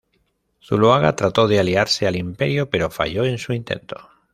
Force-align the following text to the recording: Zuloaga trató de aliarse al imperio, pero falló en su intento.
Zuloaga 0.63 1.15
trató 1.15 1.47
de 1.47 1.59
aliarse 1.59 2.07
al 2.07 2.15
imperio, 2.15 2.71
pero 2.71 2.89
falló 2.89 3.23
en 3.23 3.37
su 3.37 3.53
intento. 3.53 4.09